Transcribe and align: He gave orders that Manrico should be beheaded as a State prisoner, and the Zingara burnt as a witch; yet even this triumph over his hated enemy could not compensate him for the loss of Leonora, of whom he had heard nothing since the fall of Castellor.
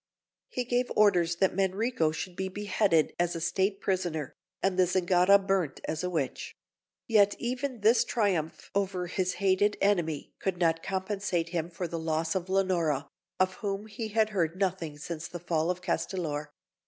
He 0.49 0.63
gave 0.63 0.91
orders 0.95 1.35
that 1.35 1.55
Manrico 1.55 2.11
should 2.11 2.35
be 2.35 2.49
beheaded 2.49 3.13
as 3.19 3.35
a 3.35 3.39
State 3.39 3.79
prisoner, 3.79 4.33
and 4.63 4.75
the 4.75 4.87
Zingara 4.87 5.37
burnt 5.37 5.79
as 5.87 6.03
a 6.03 6.09
witch; 6.09 6.55
yet 7.07 7.35
even 7.37 7.81
this 7.81 8.03
triumph 8.03 8.71
over 8.73 9.05
his 9.05 9.33
hated 9.33 9.77
enemy 9.79 10.33
could 10.39 10.57
not 10.57 10.81
compensate 10.81 11.49
him 11.49 11.69
for 11.69 11.87
the 11.87 11.99
loss 11.99 12.33
of 12.33 12.49
Leonora, 12.49 13.09
of 13.39 13.53
whom 13.57 13.85
he 13.85 14.07
had 14.07 14.29
heard 14.31 14.55
nothing 14.55 14.97
since 14.97 15.27
the 15.27 15.37
fall 15.39 15.69
of 15.69 15.83
Castellor. 15.83 16.49